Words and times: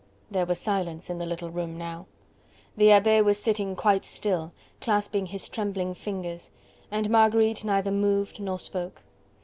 There 0.31 0.47
was 0.47 0.59
silence 0.59 1.11
in 1.11 1.19
the 1.19 1.27
little 1.27 1.51
room 1.51 1.77
now. 1.77 2.07
The 2.75 2.91
Abbe 2.91 3.21
was 3.21 3.37
sitting 3.37 3.75
quite 3.75 4.03
still, 4.03 4.51
clasping 4.79 5.27
his 5.27 5.47
trembling 5.47 5.93
fingers, 5.93 6.49
and 6.89 7.07
Marguerite 7.11 7.63
neither 7.63 7.91
moved 7.91 8.39
nor 8.39 8.57
spoke. 8.57 9.03